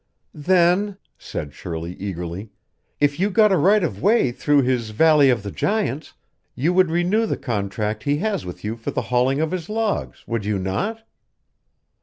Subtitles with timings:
[0.33, 2.49] "Then," said Shirley eagerly,
[2.99, 6.15] "if you got a right of way through his Valley of the Giants,
[6.55, 10.23] you would renew the contract he has with you for the hauling of his logs,
[10.25, 11.03] would you not?"